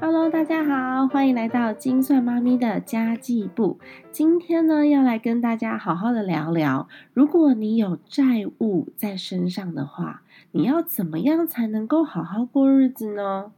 [0.00, 3.80] Hello，大家好，欢迎来到金算妈咪的家计部。
[4.12, 10.22] 今天呢，要来跟大家好好的聊聊，如果你有债务在身上的话，
[10.52, 13.50] 你要怎么样才能够好好过日子呢？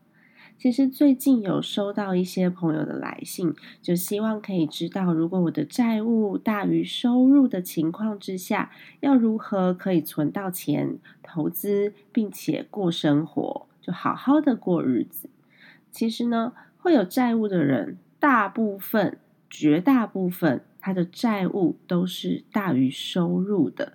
[0.56, 15.28] 其实最近有收到一些朋友的来信，就希望可以知道，如果我的债务大于收入的情况之下，要如何可以存到钱、投资，并且过生活，就好好的过日子。
[15.90, 19.18] 其实呢，会有债务的人，大部分、
[19.48, 23.94] 绝大部分，他的债务都是大于收入的。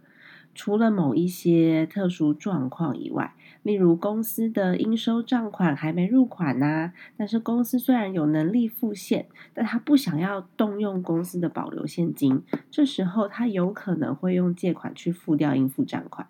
[0.54, 16.27] 除了某一些特殊状况以外，例如公司的应收账款还没入款呐，但是公司虽然有能力付现，但他不想要动用公司的保留现金，这时候他有可能会用借款去付掉应付账款。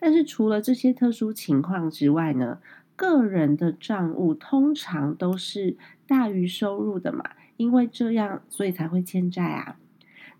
[0.00, 2.58] 但是除了这些特殊情况之外呢？
[2.98, 7.22] 个人的账务通常都是大于收入的嘛，
[7.56, 9.76] 因为这样，所以才会欠债啊。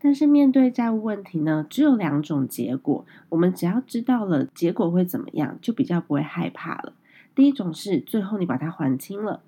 [0.01, 6.95] 但是面对债务问题呢，只有两种结果，我们只要知道了结果会怎么样，就比较不会害怕了。
[7.37, 9.41] 第一种是最后你把它还清了，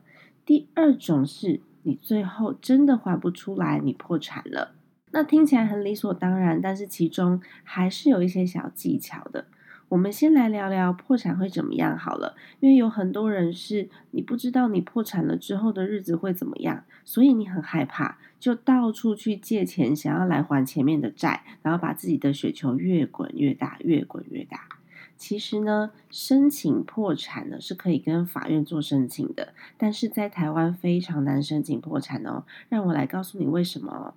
[0.47, 4.77] 第二种是你最后真的还不出来，你破产了。
[5.11, 9.47] 那听起来很理所当然，但是其中还是有一些小技巧的。
[9.91, 24.69] 我们先来聊聊破产会怎么样好了，因为有很多人是你不知道你破产了之后的日子会怎么样，所以你很害怕，就到处去借钱，想要来还前面的债，然后把自己的雪球越滚越大，越滚越大。
[25.17, 32.45] 其实呢，申请破产呢是可以跟法院做申请的，但是在台湾非常难申请破产哦。
[32.69, 34.15] 让我来告诉你为什么。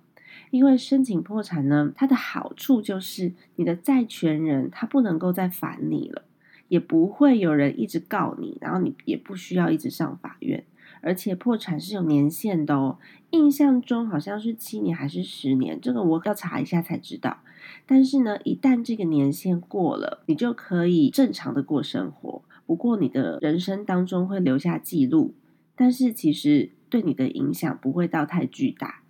[0.50, 6.22] 因为申请破产呢，它的好处就是你的债权人他不能够再烦你了，
[6.68, 10.64] 也不会有人一直告你，然后你也不需要一直上法院。
[11.00, 12.98] 而且破产是有年限的哦，
[13.30, 17.40] 印象中好像是七年还是十年，这个我要查一下才知道。
[17.84, 22.42] 但是呢，一旦这个年限过了，你就可以正常的过生活。
[22.64, 25.34] 不过你的人生当中会留下记录，
[25.76, 29.02] 但是其实对你的影响不会到太巨大。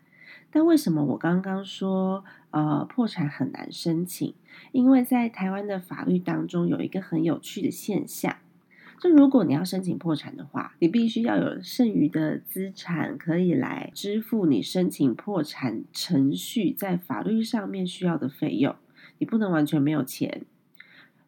[0.54, 4.32] 但为什么我刚刚说，呃，破产很难申请？
[4.70, 8.37] 因为在台湾的法律当中有一个很有趣的现象，
[9.00, 18.76] 就如果你要申请破产的话，你必须要有剩余的资产可以来支付你申请破产程序在法律上面需要的费用，
[19.19, 20.42] 你不能完全没有钱。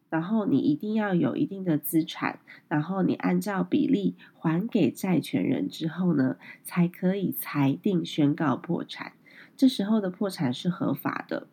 [0.09, 2.39] 然后你一定要有一定的资产，
[2.69, 9.15] 然后你按照比例还给债权人之后呢，才可以裁定宣告破产。
[9.57, 11.47] 这时候的破产是合法的。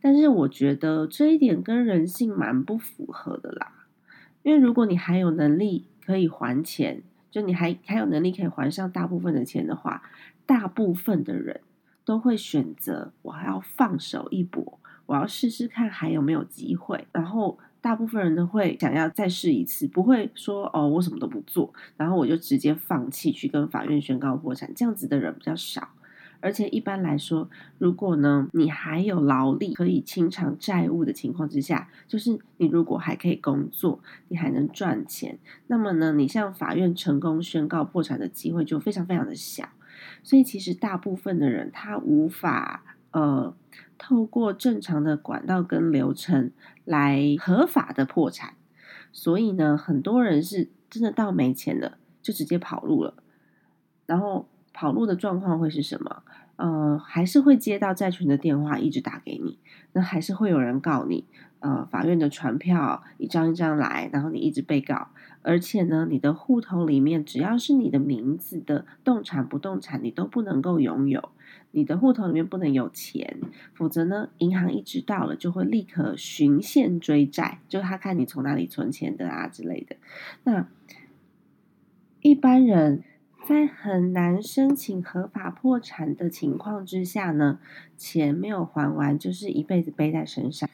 [0.00, 3.86] 但是我觉得这一点跟人性蛮不符合的啦。
[4.42, 10.02] 因为如果你还有能力可以还钱，就你还还有能力可以还上大部分的钱的话，
[10.44, 11.62] 大部分的人
[12.04, 14.78] 都会选择我还要放手一搏。
[15.06, 25.88] 我要试试看还有没有机会，然后大部分人都会想要再试一次，不会说哦我什么都不做，然后我就直接放弃去跟法院宣告破产，这样子的人比较少。
[26.44, 39.70] 而且一般来说，如果呢你还有劳力可以清偿债务的情况之下，就是你如果还可以工作，你还能赚钱，那么呢你向法院成功宣告破产的机会就非常非常的小。
[40.22, 42.84] 所以其实大部分的人他无法。
[43.14, 43.54] 呃，
[43.96, 46.50] 透过正常的管道跟流程
[46.84, 48.54] 来合法的破产，
[49.12, 53.14] 所以呢，很多人是真的到没钱了就直接跑路了。
[54.04, 56.22] 然后跑路的状况会是什么？
[56.56, 59.58] 呃，还是会接到债权的电话，一直打给你，
[59.92, 61.24] 那还是会有人告你。
[61.60, 65.08] 呃，法院的传票一张一张来，然后你一直被告，
[65.40, 71.30] 而且呢，你的户头里面只要是你的名字的动产、不动产，你都不能够拥有。
[71.70, 73.40] 你的户头里面不能有钱，
[73.72, 79.96] 否则呢，银行一知道了就会立刻循线追债，就他看你从哪里存钱的啊之类的。
[80.44, 80.68] 那
[82.20, 83.02] 一般人
[83.46, 87.58] 在很难申请合法破产的情况之下呢，
[87.94, 90.66] 钱没有还完，就是一辈子背在身上。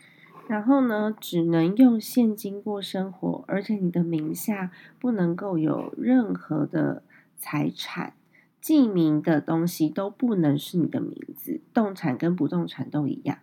[0.46, 4.70] 然后呢，只能用现金过生活，而且你的名下
[5.00, 7.02] 不能够有任何的
[7.36, 8.14] 财产，
[8.60, 13.38] 记名的东西都不能是你的名字，动产跟不动产都一样。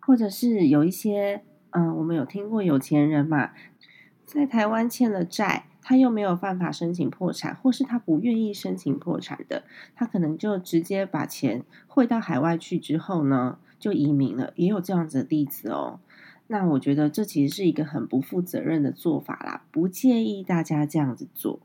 [0.00, 3.52] 或者是有一些，嗯，我们有听过有钱人嘛，
[4.32, 9.64] 在台湾欠了债，他又没有办法申请破产，或是他不愿意申请破产的，
[9.94, 13.58] 他可能就直接把钱汇到海外去之后呢？
[13.78, 16.00] 就移民了，也有这样子的例子哦。
[16.46, 21.60] 那我觉得这其实是一个很不负责任的做法啦，不建议大家这样子做。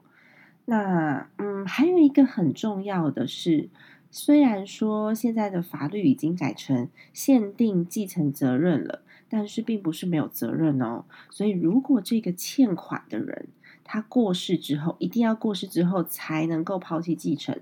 [0.66, 3.70] 那嗯，还有一个很重要的是，
[4.12, 11.06] 虽然说现在的法律已经改成限定继承责任了，但是并不是没有责任哦。
[11.30, 13.48] 所以，如果这个欠款的人
[13.84, 17.60] 他过世之后，一定要过世之后才能够抛弃继承，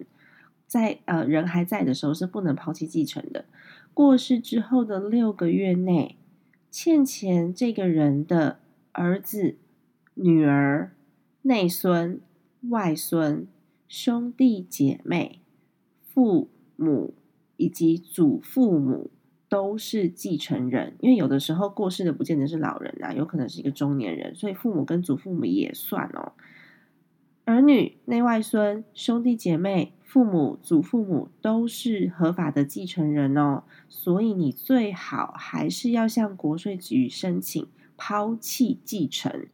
[0.68, 3.46] 在呃人还在的时候是不能抛弃继承的。
[3.94, 6.18] 过世之后的六个月内，
[6.72, 8.60] 欠钱这个人的
[8.92, 9.56] 儿子、
[10.14, 10.92] 女儿、
[11.42, 12.22] 内孙。
[12.70, 13.48] 外孙、
[13.88, 15.40] 兄弟姐妹、
[16.02, 17.14] 父母
[17.58, 19.12] 以及祖父母
[19.56, 26.34] 都是继承人，因为有的时候过世的不见得是老人啊，有可能是一个中年人，所以父母跟祖父母也算哦。
[27.46, 37.66] 儿女、内外孙、兄弟姐妹、父母、祖父母都是合法的继承人哦，所以你最好还是要向国税局申请
[37.96, 39.48] 抛弃继承。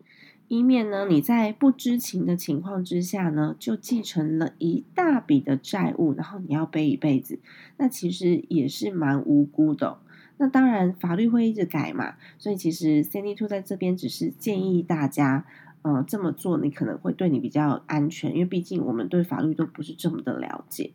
[0.51, 7.39] 以免呢，你在不知情的情况之下呢，就继承了一大笔的债务，然后你要背一辈子，
[7.77, 9.99] 那其实也是蛮无辜的。
[10.35, 15.45] 那当然，法律会一直改嘛，所以其实 Cindy Two 在这边只是建议大家，
[15.83, 20.91] 嗯，这么做你可能会对你比较安全，因为毕竟我们对法律都不是这么的了解。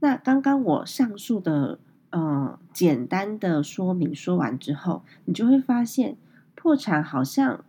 [0.00, 1.78] 那刚刚我上述的，
[2.10, 6.16] 嗯，简单的说明说完之后，你就会发现
[6.54, 7.62] 破产好像。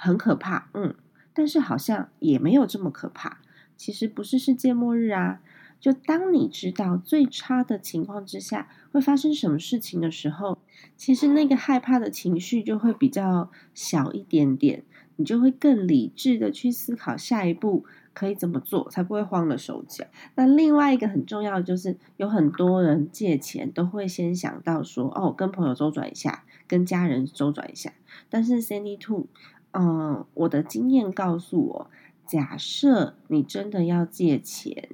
[0.00, 0.94] 很可怕，嗯，
[1.34, 3.38] 但是好像也没有这么可怕。
[3.76, 5.40] 其实不是世界末日啊。
[5.78, 10.58] 就当你知道最差的情况之下会发生什么事情的时候，
[10.94, 14.84] 其实那个害怕的情绪就会比较小一点点。
[15.16, 20.04] 你就会更理智的去思考下一步可以怎么做，才不会慌了手脚。
[20.34, 27.92] 那另外一个很重要的就是，有很多人借钱都会先想到说，哦，跟朋友周转一下，跟家人周转一下。
[28.28, 29.26] 但是 Sandy Two。
[29.72, 31.90] 嗯，我的经验告诉我，
[32.26, 34.88] 假设你真的要借钱，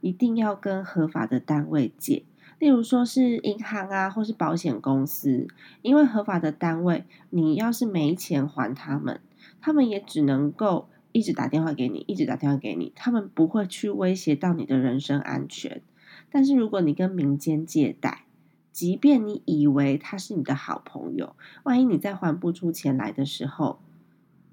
[0.00, 2.24] 一定要跟合法的单位借，
[2.58, 5.46] 例如说是银行啊，或是保险公司，
[5.82, 9.20] 因为合法的单位，你要是没钱还他们，
[9.60, 15.82] 他们也只能够一直打电话给你，一直打电话给你，他们不会去威胁到你的人身安全。
[16.30, 18.24] 但是如果你跟民间借贷，
[18.72, 23.78] 即便你以为他是你的好朋友，万一你在还不出钱来的时候，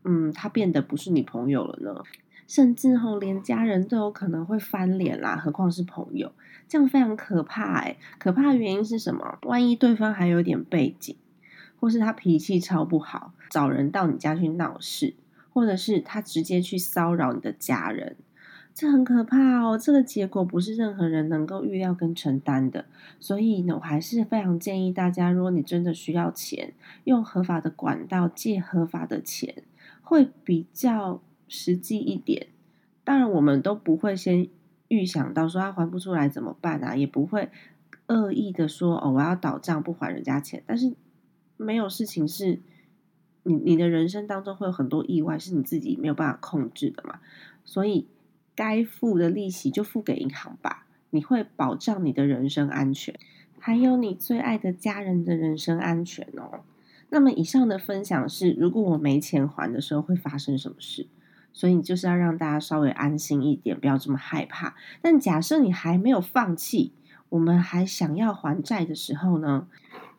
[0.03, 2.03] 嗯，他变得不是你朋友了呢，
[2.47, 6.31] 甚至吼连家人都有可能会翻脸啦，何况是朋友，
[6.67, 7.97] 这样非常可怕哎。
[8.17, 9.37] 可怕的原因是什么？
[9.43, 11.15] 万一对方还有点背景，
[11.79, 15.13] 或是他脾气超不好，找人到你家去闹事，
[15.53, 18.15] 或者是他直接去骚扰你的家人，
[18.73, 19.77] 这很可怕哦。
[19.77, 22.85] 这个结果不是任何人能够预料跟承担的。
[23.19, 26.73] 所以呢，我还是非常建议大家，如果你真的需要钱，
[27.03, 29.63] 用合法的管道借合法的钱。
[30.03, 32.47] 会比较实际一点，
[33.05, 34.49] 当然我们都不会先
[34.89, 37.49] 预想到说他还不出来怎么办啊，也不会
[38.07, 40.93] 恶意的说哦我要倒账不还人家钱，但是
[41.55, 42.59] 没有事情是
[43.43, 47.21] 你你的人生当中会有很多意外是你自己没有办法控制的嘛，
[47.63, 48.05] 所以
[48.55, 53.13] 该付的利息就付给银行吧，你会保障你的人身安全，
[53.59, 56.61] 还有你最爱的家人的人身安全哦。
[57.09, 61.07] 那么以上的分享是，如果我没钱还的时候会发生什么事？
[61.53, 64.73] 所以你就是要让大家稍微安心一点，不要这么害怕。
[65.01, 66.93] 但假设你还没有放弃，
[67.27, 69.67] 我们还想要还债的时候呢？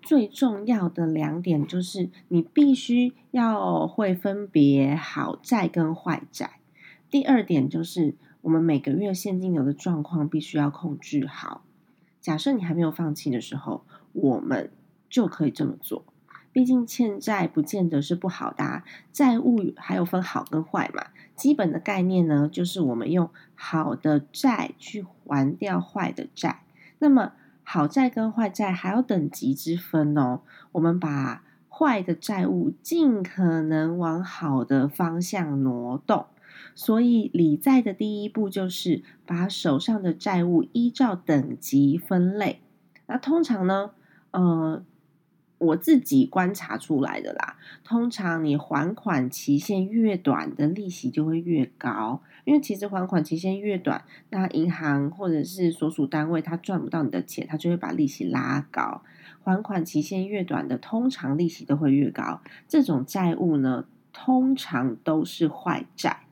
[0.03, 6.59] 最重要的两点就是，你必须要会分别好债跟坏债。
[7.09, 11.65] 第二点就是，我们每个月现金流的状况必须要控制好。
[12.21, 14.71] 假设你还没有放弃的时候，我们
[15.09, 16.05] 就可以这么做。
[16.53, 21.07] 毕竟欠债不见得是不好的，债务还有分好跟坏嘛。
[21.35, 26.63] 基本的概念呢，就是我们用好的债去还掉坏的债。
[26.99, 27.33] 那么
[27.63, 30.43] 好债跟坏债还有等级之分哦。
[30.73, 36.27] 我们把坏的债务尽可能往好的方向挪动。
[36.75, 42.61] 所以理债的第一步就是把手上的债务依照等级分类。
[43.07, 43.91] 那通常呢，
[44.33, 44.85] 呃。
[45.63, 47.55] 我自己观察出来的啦，
[47.85, 59.03] 通常你还款期限越短的利息就会越高，因为其实还款期限越短，那银行或者是所属单位他赚不到你的钱，他就会把利息拉高。
[59.45, 62.41] 还款期限越短的，通常利息都会越高。
[62.67, 66.23] 这种债务呢，通常都是坏债，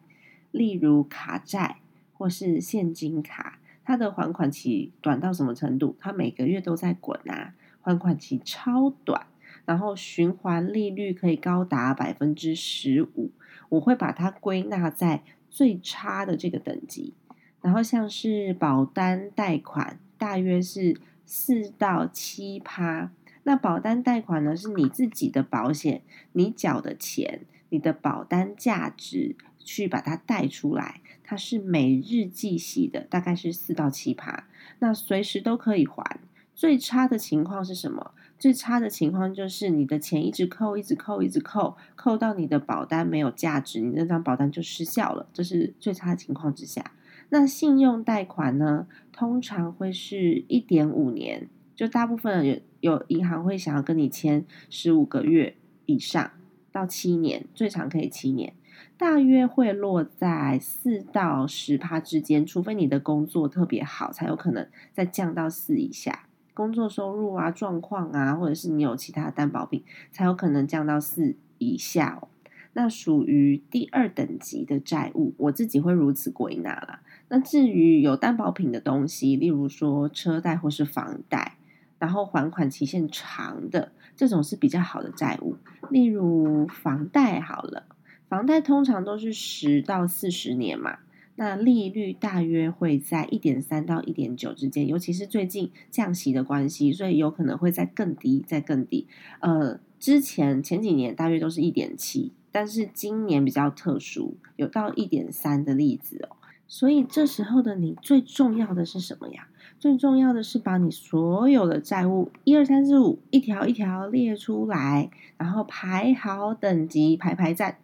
[0.50, 1.76] 例如卡债
[2.12, 5.97] 或是现金卡，它的还款期短到什么程度？
[5.99, 7.54] 它每个月都在滚啊。
[7.83, 9.26] 还款期超短，
[9.64, 13.30] 然后循环利率可以高达百分之十五，
[13.71, 17.14] 我会把它归纳在最差的这个等级。
[17.62, 23.11] 然后像是保单贷款，大约是四到七趴。
[23.45, 26.02] 那保单贷款呢，是你自己的保险，
[26.33, 27.40] 你缴的钱，
[27.71, 34.49] 你的保单价值去把它贷出来，它是每日计息的，大概是四到七趴。
[34.81, 36.21] 那随时都可以还。
[36.55, 38.12] 最差的情况是什么？
[38.38, 45.26] 最差的情况就是你的钱一直扣，一直扣，一直扣，扣到你的保单没有价值，你那张保单就失效了。
[45.33, 46.93] 这是最差的情况之下。
[47.31, 55.55] 那信用贷款呢，通常会是一点五年，就大部分有有银行会想要跟你签十五个月
[55.87, 56.31] 以上
[56.73, 58.52] 到七年，最长可以七年，
[58.97, 66.27] 大约会落在四到十趴之间，除非你的工作特别好，才有可能再降到四以下。
[66.53, 72.29] 工作收入啊、状况啊，或者是你有其他担保品，才有可能降到四以下哦。
[72.75, 77.01] 那属于第二等级的债务，我自己会如此归纳啦。
[77.29, 81.57] 那至于有担保品的东西，例如说车贷或是房贷，
[81.99, 85.57] 然后还款期限长的，这种是比较好的债务。
[85.91, 87.85] 例如房贷好了，
[88.31, 91.01] 房贷通常都是十到四十年嘛，
[91.35, 99.09] 那利率大约会在一点三到一点九之间，尤其是最近降息的关系，所以有可能会在更低，在更低。
[99.41, 102.33] 呃，之前前几年大约都是一点七。
[102.53, 106.37] 但是今年比较特殊，有到一点三的例子哦。
[106.67, 109.49] 所以这时候的你最重要的是什么呀？
[109.79, 117.79] 最重要的是把你所有的债务一二三四五一条一条列出来，然后排好等级排排站。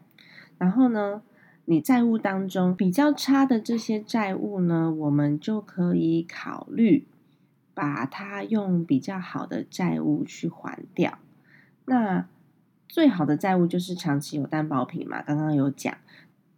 [0.59, 1.23] 然后呢，
[1.65, 7.07] 你债务当中比较差的这些债务呢，我们就可以考虑
[7.75, 11.19] 把它用比较好的债务去还掉。
[11.85, 12.27] 那。
[12.89, 15.93] 最好的债务就是长期有担保品嘛，刚刚有讲，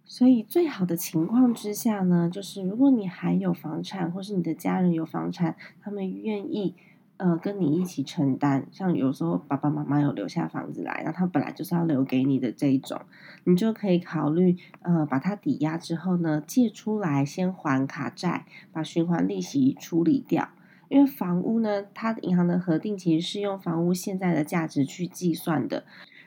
[0.05, 6.77] 所以最好的情况之下呢，就是如果你还有房产，或是你的家人有房产，他们愿意
[7.19, 13.01] 呃跟你一起承担，像有时候爸爸妈妈有留下房子来，那他本来就是要留给你的这一种，
[13.45, 20.49] 你就可以考虑呃把它抵押之后呢，借出来先还卡债，把循环利息处理掉，
[20.89, 25.85] 因为房屋呢，它银行的核定其实是用房屋现在的价值去计算的。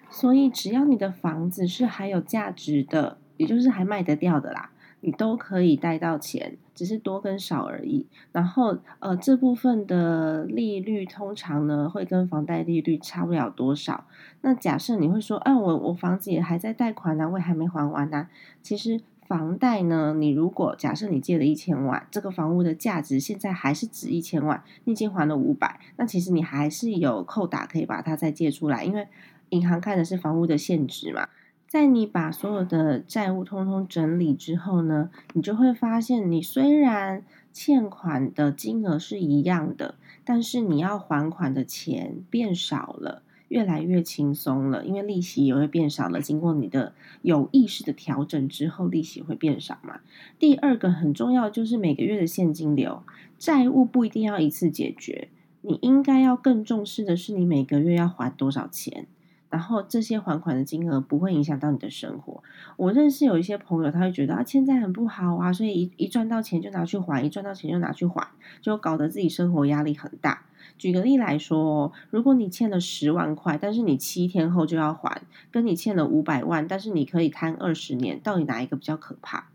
[0.10, 4.69] 所以，只要你的房子是还有价值的，也就是还卖得掉的啦，
[5.01, 8.08] 你都可以贷到钱，只是多跟少而已。
[8.31, 14.05] 然后，呃，这部分的利率通常呢会跟房贷利率差不了多少。
[14.41, 18.29] 那假设你会说，啊，我我房子也还在贷款呢，我也还没还完呢。
[18.62, 29.08] 其实房贷呢，你如果假设你借了一千万，这个房屋的价值现在还是值一千万，你已经还了五百，那其实你还是有扣打可以把它再借出来，因为。
[29.51, 31.27] 银行看的是房屋的现值嘛，
[31.72, 37.24] 在你把所有的债务通通整理之后呢，你就会发现，你虽然
[37.54, 46.20] 欠款的金额是一样的，但是你要还款的钱变少了，越来越轻松了，因为利息也会变少了。
[46.20, 50.01] 经过你的有意识的调整之后，利息会变少嘛。
[50.38, 53.01] 第二个很重要就是每个月的现金流，
[53.40, 55.30] 债务不一定要一次解决，
[55.62, 59.08] 你应该要更重视的是你每个月要还多少钱。
[59.51, 62.41] 然后这些还款的金额不会影响到你的生活。
[62.77, 68.27] 我认识有一些朋友，他会觉得啊欠债很不好啊，所以一一赚到钱就拿去还，一赚到钱就拿去还，
[68.62, 70.46] 就搞得自己生活压力很大。
[70.77, 79.50] 举个例来说，如果你欠了十万块，但是你七天后就要还，跟你欠了五百万，但是你可以摊二十年，到底哪一个比较可怕？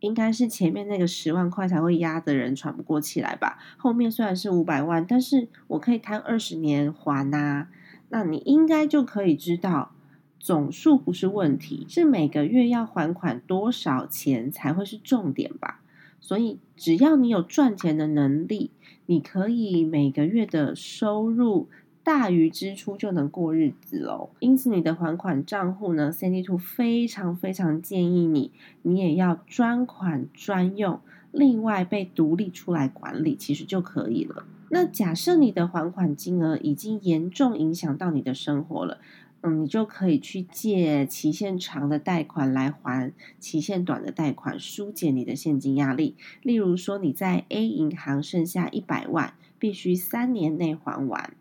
[0.00, 3.58] 应该是前面那个十万块才会压的人喘不过气来吧。
[3.76, 7.68] 后面虽然是五百万，但是我可以摊二十年还呐。
[8.14, 9.90] 那你应该就可以知道，
[10.38, 15.80] 总数不是问题，是每个月要还款多少钱才会是重点吧？
[16.20, 18.70] 所以只要你有赚钱的能力，
[19.06, 21.66] 你可以每个月的收入
[22.04, 24.30] 大于支出就能过日子喽。
[24.38, 28.52] 因此，你的还款账户呢，Cindy Two 非常非常建议你，
[28.82, 31.00] 你也要专款专用，
[31.32, 34.44] 另外被独立出来管理，其实就可以了。
[34.70, 38.98] 那假设你的还款金额已经严重影响到你的生活了，
[39.42, 46.16] 嗯，你就可以去借期限长的贷款来还期限短的贷款，疏解你的现金压力。
[46.42, 51.36] 例如说，你在 A 银行剩下一百万，必须三年内还完，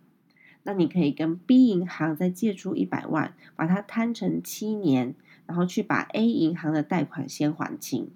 [0.64, 5.16] 那你可以跟 B 银行再借出一百万，把它摊成七年，
[5.46, 8.10] 然后去把 A 银行的贷款先还清。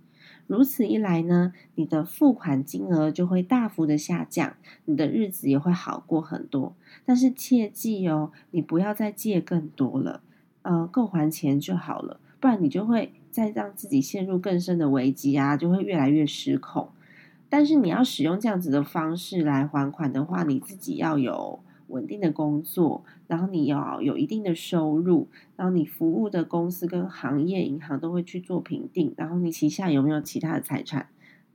[0.47, 6.73] 如此一来呢，你的付款金额就会大幅的下降，你的日子也会好过很多。
[7.05, 10.21] 但是切记哦，你不要再借更多了，
[10.63, 13.13] 呃，够还钱就好了，不然你就会。
[13.29, 16.89] 再让自己陷入更深的危机啊，就会越来越失控。
[17.49, 31.07] 但是你要使用这样子的方式来还款的话，你自己要有稳定的工作，然后你要有一定的收入，然后你服务的公司跟行业银行都会去做评定，然后你旗下有没有其他的财产，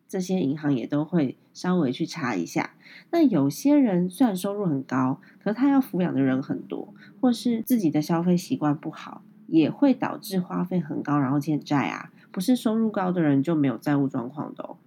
[0.08, 2.74] 这些银行也都会稍微去查一下。
[3.10, 12.10] 那有些人虽然收入很高，可是他要抚养的人很多，或是自己的消费习惯不好，也会导致花费很高，然后欠债啊。
[12.30, 14.78] 不是收入高的人就没有债务状况的哦。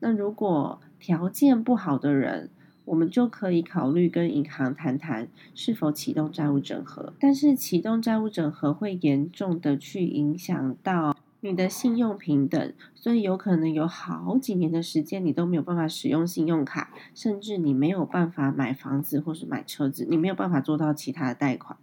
[0.00, 2.50] 那如果条件不好的人，
[2.84, 7.12] 我们就可以考虑跟银行谈谈是否启动债务整合。
[7.20, 21.78] 但是启动债务整合会严重的去影响到你的信用平等，所以有可能有好几年的时间你都没有办法使用信用卡，甚至你没有办法买房子或是买车子，你没有办法做到其他的贷款。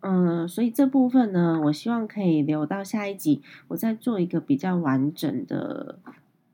[0.00, 5.98] 嗯，所以这部分呢，我希望可以留到下一集，我再做一个比较完整的。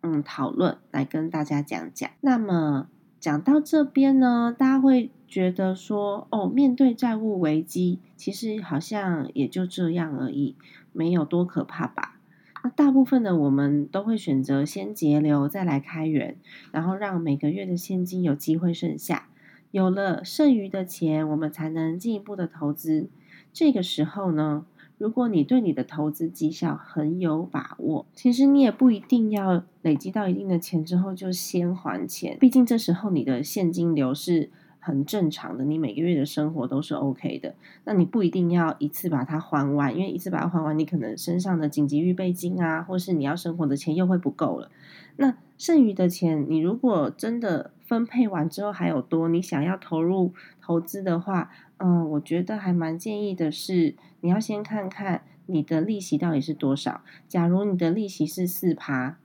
[0.01, 2.09] 嗯，讨论来跟大家讲讲。
[2.21, 2.87] 那么
[3.21, 10.55] 讲到这边呢，大家会觉得说，哦，面对债务危机，其实好像也就这样而已，
[10.93, 12.21] 没有多可怕吧？
[12.63, 16.37] 那大部分的我们都会选择先节流，再来开源，
[16.71, 19.29] 然后让每个月的现金有机会剩下，
[19.73, 23.09] 有了剩余的钱，我们才能进一步的投资。
[23.53, 24.65] 这个时候呢？
[24.99, 32.37] 如果你对你的投资绩效很有把握，其实你也不一定要累积到一定的钱之后就先还钱。
[32.41, 34.51] 毕竟这时候你的现金流是
[34.89, 37.55] 很正常的，你每个月的生活都是 OK 的。
[37.85, 44.71] 那你不一定要一次把它还完，因为一次把它还完，你可能身上的紧急预备金啊，或是你要生活的钱又会不够了。
[45.17, 57.03] 那剩余的钱，你如果真的分配完之后还有多，你想要投入投资的话，嗯，我觉得还蛮建议的是，你要先看看你的利息到底是多少。
[57.29, 59.19] 假如你的利息是四趴，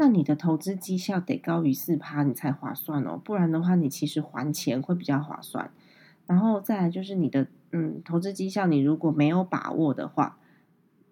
[0.00, 3.20] 那你的投资绩效得高于四趴，你才划算哦。
[3.22, 5.72] 不然的话，你其实还钱会比较划算。
[6.24, 10.38] 然后再来就是你的，嗯，投资绩效你如果没有把握的话，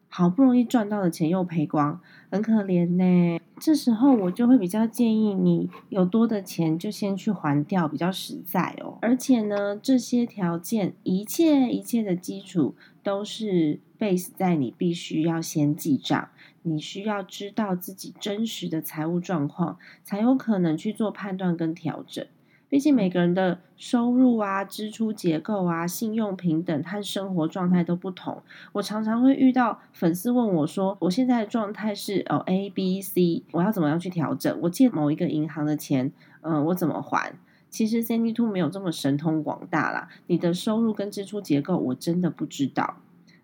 [0.09, 3.41] 好不容易赚到的钱又赔光，很可怜呢。
[3.59, 8.99] 这时候我就会比较建议你有多的钱就先去还掉，比较实在哦。
[9.03, 16.29] 而且呢，这些条件一切一切的基础都是 base 在你必须要先记账，
[16.63, 22.27] 你需要知道自己真实的财务状况，才有可能去做判断跟调整。
[22.69, 28.43] 毕竟每个人的收入啊、支出结构啊、信用平等和生活状态都不同。
[28.73, 34.59] 我常常会遇到粉丝问我说：“我现在的状态是哦 A、B、C，我要怎么样去调整？
[34.63, 37.33] 我借某一个银行的钱，嗯，我怎么还？”
[37.77, 40.09] 其实 c n d Two 没有这么神通广大啦。
[40.29, 43.03] 你的收入跟支出结构我真的不知道。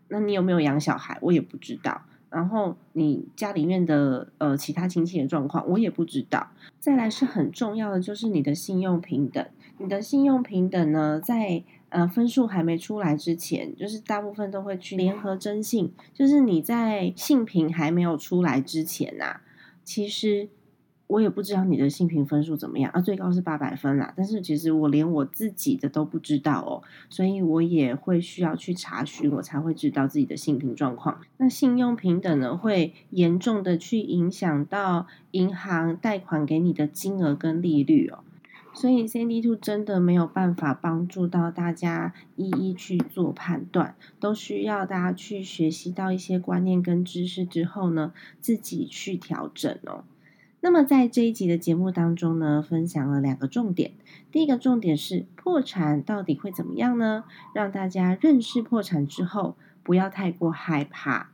[0.08, 1.18] 那你有没有养小孩？
[1.20, 2.00] 我也不知道。
[2.30, 6.48] 然后你家里面的呃其他亲戚的状况，我也不知道。
[6.80, 9.46] 再来是很重要的，就是你的信用平等。
[9.76, 19.40] 你的信用平等呢，在呃分数还没出来之前，就是大部分都会去联合征信，就是你在信评还没有出来之前呐，
[19.84, 20.48] 其实。
[21.12, 24.14] 我也不知道你的性评分数怎么样啊，最高是八百分啦。
[24.16, 31.20] 但是其实我连我自己的都不知道哦，所以我也会需要去查询，我才会知道自己的性评状况。
[31.36, 38.20] 那信用平等呢，会严重的去影响到银行贷款给你的金额跟利率哦。
[38.72, 50.04] 所以 C D Two 真的没有办法帮助到大家一一去做判断，都需要大家去学习到一些观念跟知识之后呢，自己去调整哦。
[50.64, 53.94] 那么在这一集的节目当中呢，分享了两个重点。
[54.30, 57.24] 第一个重点是破产到底会怎么样呢？
[57.52, 61.30] 让大家认识破产之后不要太过害怕。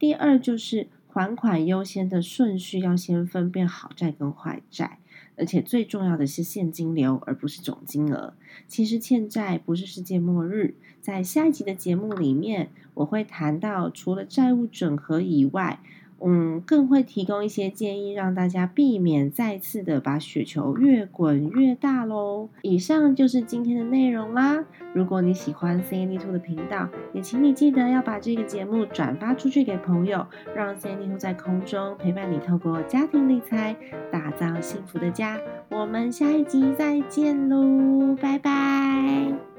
[0.00, 4.98] 第二就是还款优先的顺序要先分辨好债跟坏债，
[5.36, 8.34] 而且最重要的是现金流而不是总金额。
[8.66, 10.74] 其实欠债不是世界末日。
[11.00, 15.78] 在下一集的节目里面，我会谈到除了债务整合以外。
[16.24, 22.48] 嗯，更会提供一些建议，让大家避免再次的把雪球越滚越大喽。
[22.62, 24.64] 以上就是今天的内容啦。
[24.94, 33.74] 如果你喜欢 C N D Two 的频道，也请你记得要把这个节目转发出去给朋友，让 C N D Two 在空中陪伴你，透过家庭理财
[34.10, 35.40] 打造幸福的家。
[35.70, 39.51] 我们下一集再见喽，拜拜。